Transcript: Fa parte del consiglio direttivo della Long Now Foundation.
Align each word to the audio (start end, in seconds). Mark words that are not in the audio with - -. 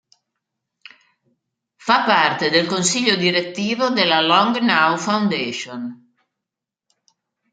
Fa 1.75 2.03
parte 2.05 2.49
del 2.49 2.65
consiglio 2.65 3.15
direttivo 3.15 3.91
della 3.91 4.19
Long 4.19 4.57
Now 4.57 4.97
Foundation. 4.97 6.15